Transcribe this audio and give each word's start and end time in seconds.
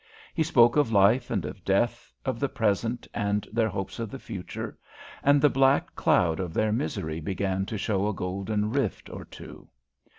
He 0.33 0.41
spoke 0.41 0.77
of 0.77 0.91
life 0.91 1.29
and 1.29 1.45
of 1.45 1.63
death, 1.63 2.11
of 2.25 2.39
the 2.39 2.49
present, 2.49 3.07
and 3.13 3.47
their 3.53 3.69
hopes 3.69 3.99
of 3.99 4.09
the 4.09 4.17
future; 4.17 4.75
and 5.21 5.39
the 5.39 5.47
black 5.47 5.93
cloud 5.93 6.39
of 6.39 6.55
their 6.55 6.71
misery 6.71 7.19
began 7.19 7.67
to 7.67 7.77
show 7.77 8.07
a 8.07 8.13
golden 8.15 8.71
rift 8.71 9.11
or 9.11 9.23
two. 9.25 9.69